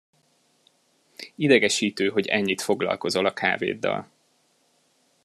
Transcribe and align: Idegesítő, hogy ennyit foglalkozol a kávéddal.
Idegesítő, 1.35 2.09
hogy 2.09 2.27
ennyit 2.27 2.61
foglalkozol 2.61 3.25
a 3.25 3.33
kávéddal. 3.33 4.11